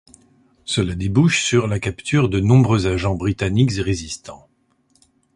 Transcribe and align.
Cela 0.65 0.95
débouche 0.95 1.43
sur 1.43 1.67
la 1.67 1.79
capture 1.79 2.27
de 2.27 2.39
nombreux 2.39 2.87
agents 2.87 3.13
britanniques 3.13 3.77
et 3.77 3.83
résistants. 3.83 4.49